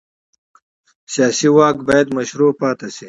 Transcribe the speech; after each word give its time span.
سیاسي 1.13 1.47
واک 1.55 1.77
باید 1.87 2.07
مشروع 2.17 2.51
پاتې 2.59 2.87
شي 2.95 2.99